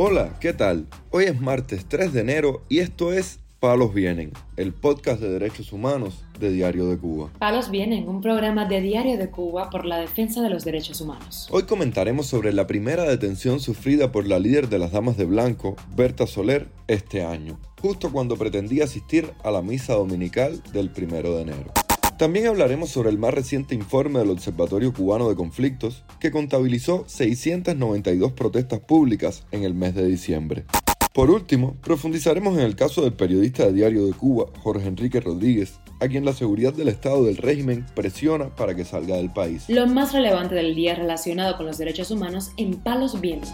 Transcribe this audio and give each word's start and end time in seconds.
Hola, 0.00 0.38
¿qué 0.38 0.52
tal? 0.52 0.86
Hoy 1.10 1.24
es 1.24 1.40
martes 1.40 1.86
3 1.88 2.12
de 2.12 2.20
enero 2.20 2.62
y 2.68 2.78
esto 2.78 3.12
es 3.12 3.40
Palos 3.58 3.92
Vienen, 3.92 4.32
el 4.56 4.72
podcast 4.72 5.20
de 5.20 5.28
derechos 5.28 5.72
humanos 5.72 6.22
de 6.38 6.52
Diario 6.52 6.86
de 6.86 6.96
Cuba. 6.96 7.30
Palos 7.40 7.68
Vienen, 7.68 8.08
un 8.08 8.20
programa 8.20 8.66
de 8.66 8.80
Diario 8.80 9.18
de 9.18 9.28
Cuba 9.28 9.70
por 9.70 9.84
la 9.84 9.98
defensa 9.98 10.40
de 10.40 10.50
los 10.50 10.64
derechos 10.64 11.00
humanos. 11.00 11.48
Hoy 11.50 11.64
comentaremos 11.64 12.28
sobre 12.28 12.52
la 12.52 12.68
primera 12.68 13.02
detención 13.02 13.58
sufrida 13.58 14.12
por 14.12 14.28
la 14.28 14.38
líder 14.38 14.68
de 14.68 14.78
las 14.78 14.92
Damas 14.92 15.16
de 15.16 15.24
Blanco, 15.24 15.74
Berta 15.96 16.28
Soler, 16.28 16.68
este 16.86 17.24
año, 17.24 17.58
justo 17.82 18.12
cuando 18.12 18.36
pretendía 18.36 18.84
asistir 18.84 19.32
a 19.42 19.50
la 19.50 19.62
misa 19.62 19.94
dominical 19.94 20.62
del 20.72 20.90
primero 20.90 21.34
de 21.34 21.42
enero. 21.42 21.72
También 22.18 22.48
hablaremos 22.48 22.90
sobre 22.90 23.10
el 23.10 23.18
más 23.18 23.32
reciente 23.32 23.76
informe 23.76 24.18
del 24.18 24.30
Observatorio 24.30 24.92
Cubano 24.92 25.28
de 25.28 25.36
Conflictos, 25.36 26.02
que 26.18 26.32
contabilizó 26.32 27.04
692 27.06 28.32
protestas 28.32 28.80
públicas 28.80 29.44
en 29.52 29.62
el 29.62 29.72
mes 29.72 29.94
de 29.94 30.04
diciembre. 30.04 30.64
Por 31.14 31.30
último, 31.30 31.76
profundizaremos 31.80 32.58
en 32.58 32.64
el 32.64 32.74
caso 32.74 33.02
del 33.02 33.12
periodista 33.12 33.66
de 33.66 33.72
Diario 33.72 34.04
de 34.04 34.14
Cuba, 34.14 34.46
Jorge 34.58 34.88
Enrique 34.88 35.20
Rodríguez, 35.20 35.78
a 36.00 36.08
quien 36.08 36.24
la 36.24 36.32
seguridad 36.32 36.72
del 36.72 36.88
Estado 36.88 37.22
del 37.22 37.36
régimen 37.36 37.86
presiona 37.94 38.48
para 38.48 38.74
que 38.74 38.84
salga 38.84 39.14
del 39.14 39.32
país. 39.32 39.66
Lo 39.68 39.86
más 39.86 40.12
relevante 40.12 40.56
del 40.56 40.74
día 40.74 40.96
relacionado 40.96 41.56
con 41.56 41.66
los 41.66 41.78
derechos 41.78 42.10
humanos 42.10 42.50
en 42.56 42.74
Palos 42.74 43.20
Vientos. 43.20 43.52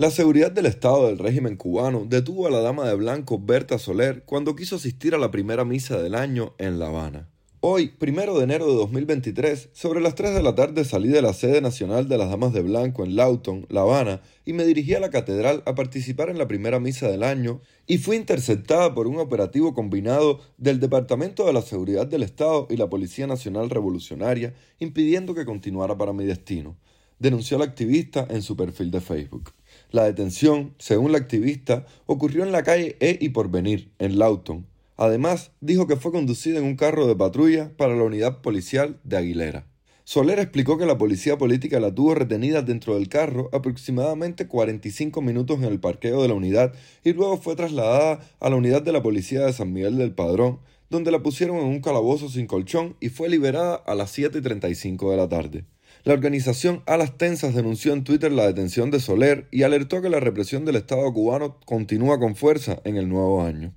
La 0.00 0.12
seguridad 0.12 0.52
del 0.52 0.66
Estado 0.66 1.08
del 1.08 1.18
régimen 1.18 1.56
cubano 1.56 2.06
detuvo 2.08 2.46
a 2.46 2.50
la 2.50 2.60
dama 2.60 2.86
de 2.86 2.94
blanco 2.94 3.40
Berta 3.40 3.80
Soler 3.80 4.22
cuando 4.24 4.54
quiso 4.54 4.76
asistir 4.76 5.12
a 5.12 5.18
la 5.18 5.32
primera 5.32 5.64
misa 5.64 6.00
del 6.00 6.14
año 6.14 6.54
en 6.58 6.78
La 6.78 6.86
Habana. 6.86 7.28
Hoy, 7.58 7.88
primero 7.88 8.38
de 8.38 8.44
enero 8.44 8.68
de 8.68 8.74
2023, 8.74 9.70
sobre 9.72 10.00
las 10.00 10.14
3 10.14 10.36
de 10.36 10.42
la 10.44 10.54
tarde 10.54 10.84
salí 10.84 11.08
de 11.08 11.20
la 11.20 11.32
sede 11.32 11.60
nacional 11.60 12.08
de 12.08 12.16
las 12.16 12.30
Damas 12.30 12.52
de 12.52 12.62
Blanco 12.62 13.02
en 13.02 13.16
Lawton, 13.16 13.66
La 13.70 13.80
Habana, 13.80 14.22
y 14.44 14.52
me 14.52 14.64
dirigí 14.64 14.94
a 14.94 15.00
la 15.00 15.10
catedral 15.10 15.64
a 15.66 15.74
participar 15.74 16.30
en 16.30 16.38
la 16.38 16.46
primera 16.46 16.78
misa 16.78 17.08
del 17.08 17.24
año, 17.24 17.60
y 17.88 17.98
fui 17.98 18.14
interceptada 18.14 18.94
por 18.94 19.08
un 19.08 19.18
operativo 19.18 19.74
combinado 19.74 20.38
del 20.58 20.78
Departamento 20.78 21.44
de 21.44 21.54
la 21.54 21.62
Seguridad 21.62 22.06
del 22.06 22.22
Estado 22.22 22.68
y 22.70 22.76
la 22.76 22.88
Policía 22.88 23.26
Nacional 23.26 23.68
Revolucionaria, 23.68 24.54
impidiendo 24.78 25.34
que 25.34 25.44
continuara 25.44 25.98
para 25.98 26.12
mi 26.12 26.24
destino, 26.24 26.76
denunció 27.18 27.58
la 27.58 27.64
activista 27.64 28.28
en 28.30 28.42
su 28.42 28.56
perfil 28.56 28.92
de 28.92 29.00
Facebook. 29.00 29.57
La 29.90 30.04
detención, 30.04 30.74
según 30.78 31.12
la 31.12 31.18
activista, 31.18 31.86
ocurrió 32.06 32.44
en 32.44 32.52
la 32.52 32.62
calle 32.62 32.96
E 33.00 33.18
y 33.20 33.30
Porvenir, 33.30 33.90
en 33.98 34.18
Lawton, 34.18 34.66
Además, 34.98 35.52
dijo 35.60 35.86
que 35.86 35.94
fue 35.94 36.10
conducida 36.10 36.58
en 36.58 36.64
un 36.64 36.74
carro 36.74 37.06
de 37.06 37.14
patrulla 37.14 37.70
para 37.76 37.94
la 37.94 38.02
unidad 38.02 38.40
policial 38.40 38.98
de 39.04 39.16
Aguilera. 39.16 39.64
Soler 40.02 40.40
explicó 40.40 40.76
que 40.76 40.86
la 40.86 40.98
policía 40.98 41.38
política 41.38 41.78
la 41.78 41.94
tuvo 41.94 42.16
retenida 42.16 42.62
dentro 42.62 42.96
del 42.96 43.08
carro 43.08 43.48
aproximadamente 43.52 44.48
45 44.48 45.22
minutos 45.22 45.58
en 45.58 45.64
el 45.66 45.78
parqueo 45.78 46.20
de 46.20 46.28
la 46.28 46.34
unidad 46.34 46.74
y 47.04 47.12
luego 47.12 47.36
fue 47.36 47.54
trasladada 47.54 48.18
a 48.40 48.50
la 48.50 48.56
unidad 48.56 48.82
de 48.82 48.92
la 48.92 49.02
policía 49.02 49.46
de 49.46 49.52
San 49.52 49.72
Miguel 49.72 49.98
del 49.98 50.14
Padrón, 50.14 50.58
donde 50.90 51.12
la 51.12 51.22
pusieron 51.22 51.58
en 51.58 51.66
un 51.66 51.80
calabozo 51.80 52.28
sin 52.28 52.48
colchón 52.48 52.96
y 52.98 53.10
fue 53.10 53.28
liberada 53.28 53.76
a 53.76 53.94
las 53.94 54.18
7.35 54.18 55.12
de 55.12 55.16
la 55.16 55.28
tarde. 55.28 55.64
La 56.08 56.14
organización 56.14 56.82
Alas 56.86 57.18
Tensas 57.18 57.54
denunció 57.54 57.92
en 57.92 58.02
Twitter 58.02 58.32
la 58.32 58.46
detención 58.46 58.90
de 58.90 58.98
Soler 58.98 59.46
y 59.50 59.64
alertó 59.64 60.00
que 60.00 60.08
la 60.08 60.20
represión 60.20 60.64
del 60.64 60.76
Estado 60.76 61.12
cubano 61.12 61.58
continúa 61.66 62.18
con 62.18 62.34
fuerza 62.34 62.80
en 62.84 62.96
el 62.96 63.10
nuevo 63.10 63.42
año. 63.42 63.74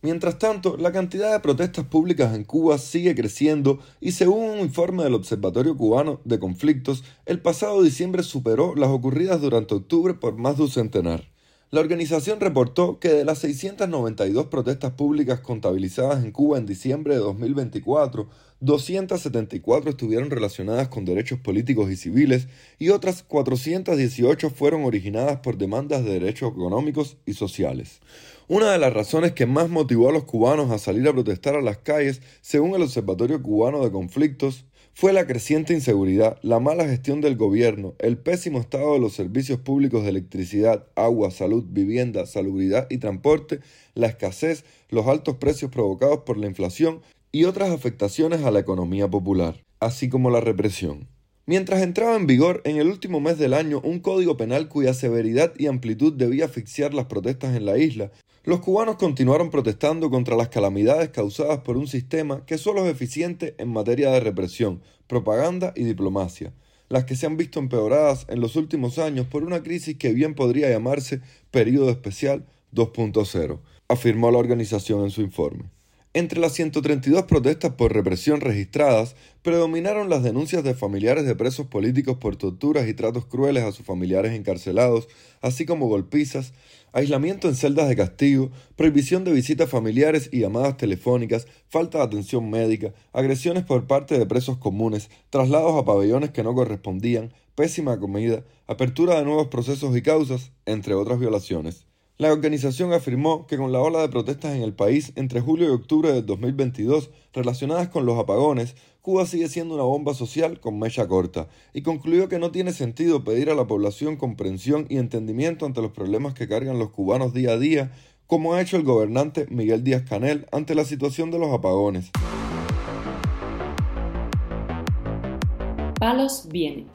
Mientras 0.00 0.38
tanto, 0.38 0.78
la 0.78 0.92
cantidad 0.92 1.30
de 1.30 1.40
protestas 1.40 1.84
públicas 1.84 2.34
en 2.34 2.44
Cuba 2.44 2.78
sigue 2.78 3.14
creciendo 3.14 3.80
y 4.00 4.12
según 4.12 4.48
un 4.48 4.58
informe 4.60 5.04
del 5.04 5.12
Observatorio 5.12 5.76
Cubano 5.76 6.22
de 6.24 6.38
Conflictos, 6.38 7.04
el 7.26 7.42
pasado 7.42 7.82
diciembre 7.82 8.22
superó 8.22 8.74
las 8.74 8.88
ocurridas 8.88 9.42
durante 9.42 9.74
octubre 9.74 10.14
por 10.14 10.38
más 10.38 10.56
de 10.56 10.62
un 10.62 10.70
centenar. 10.70 11.33
La 11.74 11.80
organización 11.80 12.38
reportó 12.38 13.00
que 13.00 13.08
de 13.08 13.24
las 13.24 13.40
692 13.40 14.46
protestas 14.46 14.92
públicas 14.92 15.40
contabilizadas 15.40 16.22
en 16.22 16.30
Cuba 16.30 16.56
en 16.56 16.66
diciembre 16.66 17.14
de 17.14 17.20
2024, 17.20 18.28
274 18.60 19.90
estuvieron 19.90 20.30
relacionadas 20.30 20.86
con 20.86 21.04
derechos 21.04 21.40
políticos 21.40 21.90
y 21.90 21.96
civiles 21.96 22.46
y 22.78 22.90
otras 22.90 23.24
418 23.24 24.50
fueron 24.50 24.84
originadas 24.84 25.40
por 25.40 25.58
demandas 25.58 26.04
de 26.04 26.12
derechos 26.12 26.52
económicos 26.52 27.16
y 27.26 27.32
sociales. 27.32 27.98
Una 28.46 28.70
de 28.70 28.78
las 28.78 28.92
razones 28.92 29.32
que 29.32 29.46
más 29.46 29.68
motivó 29.68 30.10
a 30.10 30.12
los 30.12 30.22
cubanos 30.22 30.70
a 30.70 30.78
salir 30.78 31.08
a 31.08 31.12
protestar 31.12 31.56
a 31.56 31.60
las 31.60 31.78
calles, 31.78 32.22
según 32.40 32.76
el 32.76 32.82
Observatorio 32.82 33.42
Cubano 33.42 33.82
de 33.82 33.90
Conflictos, 33.90 34.64
fue 34.96 35.12
la 35.12 35.26
creciente 35.26 35.74
inseguridad, 35.74 36.38
la 36.42 36.60
mala 36.60 36.84
gestión 36.86 37.20
del 37.20 37.36
gobierno, 37.36 37.94
el 37.98 38.16
pésimo 38.16 38.60
estado 38.60 38.94
de 38.94 39.00
los 39.00 39.12
servicios 39.12 39.58
públicos 39.58 40.04
de 40.04 40.10
electricidad, 40.10 40.86
agua, 40.94 41.32
salud, 41.32 41.64
vivienda, 41.68 42.26
salubridad 42.26 42.86
y 42.88 42.98
transporte, 42.98 43.58
la 43.94 44.06
escasez, 44.06 44.64
los 44.90 45.08
altos 45.08 45.38
precios 45.38 45.72
provocados 45.72 46.20
por 46.20 46.38
la 46.38 46.46
inflación 46.46 47.00
y 47.32 47.42
otras 47.42 47.70
afectaciones 47.70 48.44
a 48.44 48.52
la 48.52 48.60
economía 48.60 49.10
popular, 49.10 49.60
así 49.80 50.08
como 50.08 50.30
la 50.30 50.40
represión. 50.40 51.08
Mientras 51.44 51.82
entraba 51.82 52.14
en 52.14 52.28
vigor 52.28 52.62
en 52.64 52.76
el 52.76 52.86
último 52.86 53.18
mes 53.18 53.36
del 53.36 53.52
año 53.52 53.80
un 53.82 53.98
código 53.98 54.36
penal 54.36 54.68
cuya 54.68 54.94
severidad 54.94 55.52
y 55.58 55.66
amplitud 55.66 56.12
debía 56.12 56.44
asfixiar 56.44 56.94
las 56.94 57.06
protestas 57.06 57.56
en 57.56 57.66
la 57.66 57.78
isla, 57.78 58.12
los 58.44 58.60
cubanos 58.60 58.96
continuaron 58.96 59.48
protestando 59.48 60.10
contra 60.10 60.36
las 60.36 60.50
calamidades 60.50 61.08
causadas 61.08 61.60
por 61.60 61.78
un 61.78 61.86
sistema 61.86 62.44
que 62.44 62.58
solo 62.58 62.84
es 62.84 62.92
eficiente 62.92 63.54
en 63.56 63.72
materia 63.72 64.10
de 64.10 64.20
represión, 64.20 64.82
propaganda 65.06 65.72
y 65.74 65.84
diplomacia, 65.84 66.52
las 66.90 67.04
que 67.04 67.16
se 67.16 67.24
han 67.24 67.38
visto 67.38 67.58
empeoradas 67.58 68.26
en 68.28 68.40
los 68.40 68.56
últimos 68.56 68.98
años 68.98 69.26
por 69.26 69.44
una 69.44 69.62
crisis 69.62 69.96
que 69.96 70.12
bien 70.12 70.34
podría 70.34 70.68
llamarse 70.68 71.22
Período 71.50 71.88
Especial 71.88 72.44
2.0, 72.74 73.60
afirmó 73.88 74.30
la 74.30 74.38
organización 74.38 75.04
en 75.04 75.10
su 75.10 75.22
informe. 75.22 75.70
Entre 76.16 76.38
las 76.38 76.52
132 76.52 77.24
protestas 77.24 77.72
por 77.72 77.92
represión 77.92 78.40
registradas, 78.40 79.16
predominaron 79.42 80.08
las 80.08 80.22
denuncias 80.22 80.62
de 80.62 80.74
familiares 80.74 81.26
de 81.26 81.34
presos 81.34 81.66
políticos 81.66 82.18
por 82.18 82.36
torturas 82.36 82.86
y 82.86 82.94
tratos 82.94 83.26
crueles 83.26 83.64
a 83.64 83.72
sus 83.72 83.84
familiares 83.84 84.32
encarcelados, 84.32 85.08
así 85.40 85.66
como 85.66 85.88
golpizas, 85.88 86.52
aislamiento 86.92 87.48
en 87.48 87.56
celdas 87.56 87.88
de 87.88 87.96
castigo, 87.96 88.52
prohibición 88.76 89.24
de 89.24 89.32
visitas 89.32 89.68
familiares 89.68 90.28
y 90.30 90.38
llamadas 90.38 90.76
telefónicas, 90.76 91.48
falta 91.68 91.98
de 91.98 92.04
atención 92.04 92.48
médica, 92.48 92.94
agresiones 93.12 93.64
por 93.64 93.88
parte 93.88 94.16
de 94.16 94.24
presos 94.24 94.56
comunes, 94.58 95.10
traslados 95.30 95.74
a 95.76 95.84
pabellones 95.84 96.30
que 96.30 96.44
no 96.44 96.54
correspondían, 96.54 97.34
pésima 97.56 97.98
comida, 97.98 98.44
apertura 98.68 99.16
de 99.16 99.24
nuevos 99.24 99.48
procesos 99.48 99.96
y 99.96 100.02
causas, 100.02 100.52
entre 100.64 100.94
otras 100.94 101.18
violaciones. 101.18 101.86
La 102.16 102.32
organización 102.32 102.92
afirmó 102.92 103.44
que 103.48 103.56
con 103.56 103.72
la 103.72 103.80
ola 103.80 104.00
de 104.00 104.08
protestas 104.08 104.54
en 104.54 104.62
el 104.62 104.72
país 104.72 105.12
entre 105.16 105.40
julio 105.40 105.66
y 105.66 105.72
octubre 105.72 106.12
de 106.12 106.22
2022 106.22 107.10
relacionadas 107.32 107.88
con 107.88 108.06
los 108.06 108.16
apagones, 108.16 108.76
Cuba 109.02 109.26
sigue 109.26 109.48
siendo 109.48 109.74
una 109.74 109.82
bomba 109.82 110.14
social 110.14 110.60
con 110.60 110.78
mecha 110.78 111.08
corta 111.08 111.48
y 111.72 111.82
concluyó 111.82 112.28
que 112.28 112.38
no 112.38 112.52
tiene 112.52 112.72
sentido 112.72 113.24
pedir 113.24 113.50
a 113.50 113.56
la 113.56 113.66
población 113.66 114.16
comprensión 114.16 114.86
y 114.88 114.98
entendimiento 114.98 115.66
ante 115.66 115.82
los 115.82 115.90
problemas 115.90 116.34
que 116.34 116.46
cargan 116.46 116.78
los 116.78 116.90
cubanos 116.90 117.34
día 117.34 117.50
a 117.50 117.58
día, 117.58 117.90
como 118.28 118.54
ha 118.54 118.62
hecho 118.62 118.76
el 118.76 118.84
gobernante 118.84 119.48
Miguel 119.50 119.82
Díaz 119.82 120.04
Canel 120.08 120.46
ante 120.52 120.76
la 120.76 120.84
situación 120.84 121.32
de 121.32 121.40
los 121.40 121.52
apagones. 121.52 122.12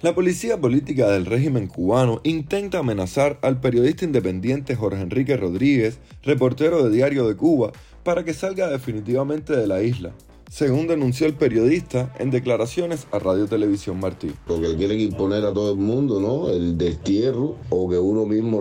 La 0.02 0.14
policía 0.14 0.62
política 0.62 1.08
del 1.09 1.25
régimen 1.25 1.66
cubano 1.66 2.22
intenta 2.24 2.80
amenazar 2.80 3.40
al 3.42 3.59
periodista 3.59 4.06
independiente 4.06 4.75
Jorge 4.75 5.02
Enrique 5.02 5.36
Rodríguez, 5.36 6.00
reportero 6.22 6.84
de 6.84 6.96
Diario 6.96 7.28
de 7.28 7.36
Cuba, 7.36 7.72
para 8.03 8.24
que 8.24 8.36
salga 8.36 8.70
definitivamente 8.70 9.56
de 9.56 9.66
la 9.66 9.82
isla 9.82 10.14
según 10.50 10.88
denunció 10.88 11.28
el 11.28 11.35
periodista 11.35 12.14
en 12.17 12.32
declaraciones 12.32 13.08
a 13.11 13.20
Radio 13.20 13.46
Televisión 13.46 14.00
Martí. 14.00 14.32
Lo 14.47 14.59
que 14.59 14.76
quieren 14.76 15.00
imponer 15.00 15.46
a 15.46 15.53
todo 15.53 15.72
el 15.73 15.78
mundo, 15.78 16.20
¿no? 16.20 16.50
El 16.50 16.78
destierro 16.78 17.56
o 17.70 17.88
que 17.88 18.00
uno 18.00 18.26
mismo 18.26 18.59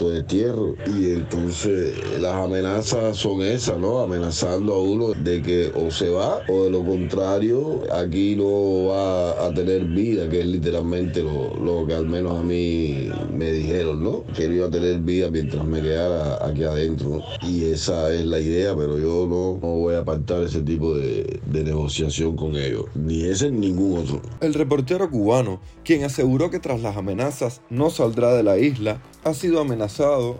al 0.00 0.06
autodestierro. 0.06 0.74
Y 0.86 1.12
entonces 1.12 1.94
las 2.20 2.34
amenazas 2.34 3.16
son 3.16 3.42
esas, 3.42 3.78
¿no? 3.78 4.00
Amenazando 4.00 4.74
a 4.74 4.82
uno 4.82 5.12
de 5.12 5.42
que 5.42 5.72
o 5.74 5.90
se 5.90 6.08
va 6.08 6.40
o 6.48 6.64
de 6.64 6.70
lo 6.70 6.84
contrario 6.84 7.82
aquí 7.92 8.36
no 8.36 8.88
va 8.88 9.46
a 9.46 9.54
tener 9.54 9.84
vida, 9.84 10.28
que 10.28 10.40
es 10.40 10.46
literalmente 10.46 11.22
lo, 11.22 11.86
que 11.86 11.94
al 11.94 12.06
menos 12.06 12.38
a 12.38 12.42
mí 12.42 13.08
me 13.32 13.52
dijeron, 13.52 14.02
¿no? 14.02 14.24
Que 14.34 14.48
no 14.48 14.54
iba 14.54 14.66
a 14.66 14.70
tener 14.70 14.98
vida 15.00 15.30
mientras 15.30 15.64
me 15.64 15.80
quedara 15.82 16.44
aquí 16.46 16.64
adentro. 16.64 17.22
Y 17.42 17.64
esa 17.64 18.12
es 18.12 18.24
la 18.26 18.38
idea, 18.38 18.74
pero 18.76 18.98
yo 18.98 19.26
no, 19.26 19.58
no 19.60 19.74
voy 19.76 19.94
a 19.94 20.00
apartar 20.00 20.42
ese 20.42 20.62
tipo 20.62 20.94
de, 20.94 21.40
negociación 21.60 22.36
con 22.36 22.56
ellos, 22.56 22.86
ni 22.94 23.22
ese 23.24 23.50
ni 23.50 23.68
ningún 23.68 23.98
otro. 23.98 24.22
El 24.40 24.54
reportero 24.54 25.10
cubano, 25.10 25.60
quien 25.84 26.04
aseguró 26.04 26.50
que 26.50 26.58
tras 26.58 26.80
las 26.80 26.96
amenazas 26.96 27.60
no 27.68 27.90
saldrá 27.90 28.34
de 28.34 28.42
la 28.42 28.58
isla, 28.58 29.00
ha 29.24 29.34
sido 29.34 29.60
amenazado 29.60 29.89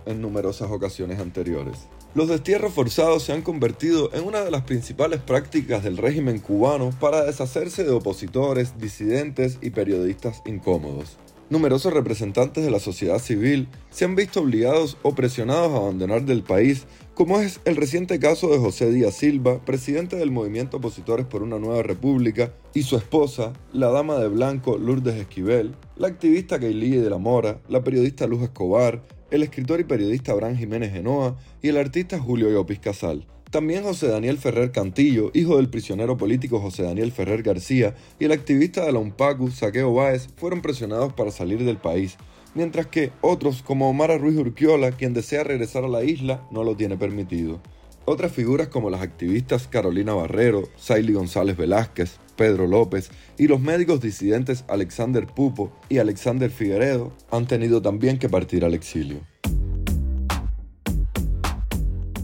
en 0.06 0.20
numerosas 0.20 0.70
ocasiones 0.70 1.18
anteriores. 1.18 1.88
Los 2.14 2.28
destierros 2.28 2.72
forzados 2.72 3.24
se 3.24 3.32
han 3.32 3.42
convertido 3.42 4.10
en 4.14 4.24
una 4.24 4.40
de 4.40 4.50
las 4.50 4.62
principales 4.62 5.20
prácticas 5.20 5.82
del 5.82 5.96
régimen 5.96 6.38
cubano 6.38 6.90
para 7.00 7.24
deshacerse 7.24 7.84
de 7.84 7.90
opositores, 7.90 8.78
disidentes 8.78 9.58
y 9.60 9.70
periodistas 9.70 10.42
incómodos. 10.46 11.16
numerosos 11.50 11.92
representantes 11.92 12.64
de 12.64 12.70
la 12.70 12.78
sociedad 12.78 13.18
civil 13.18 13.66
se 13.90 14.04
han 14.04 14.14
visto 14.14 14.40
obligados 14.40 14.96
o 15.02 15.16
presionados 15.16 15.72
a 15.72 15.78
abandonar 15.78 16.22
del 16.22 16.44
país, 16.44 16.86
como 17.14 17.40
es 17.40 17.60
el 17.64 17.74
reciente 17.74 18.20
caso 18.20 18.48
de 18.48 18.58
José 18.58 18.90
Díaz 18.92 19.16
Silva, 19.16 19.60
presidente 19.64 20.14
del 20.14 20.30
movimiento 20.30 20.76
Opositores 20.76 21.26
por 21.26 21.42
una 21.42 21.58
Nueva 21.58 21.82
República, 21.82 22.54
y 22.72 22.84
su 22.84 22.96
esposa, 22.96 23.52
la 23.72 23.90
dama 23.90 24.18
de 24.18 24.28
blanco 24.28 24.78
Lourdes 24.78 25.16
Esquivel, 25.16 25.74
la 25.96 26.06
activista 26.06 26.60
Keili 26.60 26.96
de 26.96 27.10
la 27.10 27.18
Mora, 27.18 27.60
la 27.68 27.82
periodista 27.82 28.28
Luz 28.28 28.42
Escobar, 28.42 29.02
el 29.30 29.42
escritor 29.42 29.80
y 29.80 29.84
periodista 29.84 30.32
Abraham 30.32 30.56
Jiménez 30.56 30.92
Genoa 30.92 31.36
y 31.62 31.68
el 31.68 31.76
artista 31.76 32.18
Julio 32.18 32.50
Llopis 32.50 32.80
Casal. 32.80 33.26
También 33.50 33.82
José 33.82 34.06
Daniel 34.06 34.38
Ferrer 34.38 34.70
Cantillo, 34.70 35.32
hijo 35.34 35.56
del 35.56 35.70
prisionero 35.70 36.16
político 36.16 36.60
José 36.60 36.84
Daniel 36.84 37.10
Ferrer 37.10 37.42
García, 37.42 37.96
y 38.20 38.24
el 38.24 38.32
activista 38.32 38.84
de 38.84 38.92
la 38.92 39.00
UNPACU, 39.00 39.50
Saqueo 39.50 39.92
Báez, 39.92 40.28
fueron 40.36 40.62
presionados 40.62 41.12
para 41.14 41.32
salir 41.32 41.64
del 41.64 41.76
país, 41.76 42.16
mientras 42.54 42.86
que 42.86 43.10
otros, 43.20 43.62
como 43.62 43.90
Omar 43.90 44.20
Ruiz 44.20 44.36
Urquiola, 44.36 44.92
quien 44.92 45.14
desea 45.14 45.42
regresar 45.42 45.84
a 45.84 45.88
la 45.88 46.04
isla, 46.04 46.46
no 46.52 46.62
lo 46.62 46.76
tiene 46.76 46.96
permitido. 46.96 47.60
Otras 48.04 48.32
figuras 48.32 48.68
como 48.68 48.90
las 48.90 49.02
activistas 49.02 49.68
Carolina 49.68 50.14
Barrero, 50.14 50.68
Saily 50.76 51.12
González 51.12 51.56
Velázquez, 51.56 52.18
Pedro 52.36 52.66
López 52.66 53.10
y 53.36 53.46
los 53.48 53.60
médicos 53.60 54.00
disidentes 54.00 54.64
Alexander 54.68 55.26
Pupo 55.26 55.70
y 55.88 55.98
Alexander 55.98 56.50
Figueredo 56.50 57.12
han 57.30 57.46
tenido 57.46 57.82
también 57.82 58.18
que 58.18 58.28
partir 58.28 58.64
al 58.64 58.74
exilio. 58.74 59.20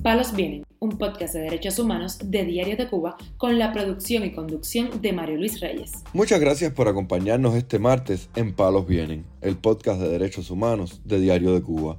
Palos 0.02 0.34
Vienen, 0.34 0.62
un 0.78 0.99
podcast 0.99 1.34
de 1.34 1.40
derechos 1.40 1.78
humanos 1.81 2.19
de 2.25 2.44
Diario 2.44 2.76
de 2.76 2.88
Cuba 2.88 3.17
con 3.37 3.58
la 3.58 3.73
producción 3.73 4.25
y 4.25 4.32
conducción 4.32 5.02
de 5.02 5.12
Mario 5.12 5.37
Luis 5.37 5.61
Reyes. 5.61 5.93
Muchas 6.12 6.40
gracias 6.40 6.73
por 6.73 6.88
acompañarnos 6.88 7.56
este 7.56 7.78
martes 7.81 8.31
en 8.37 8.55
Palos 8.55 8.87
Vienen, 8.87 9.26
el 9.40 9.56
podcast 9.56 10.00
de 10.00 10.08
derechos 10.08 10.50
humanos 10.50 11.02
de 11.05 11.19
Diario 11.19 11.52
de 11.52 11.61
Cuba. 11.61 11.99